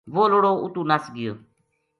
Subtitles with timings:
[0.13, 1.33] وہ لڑو اُتو نَس گیو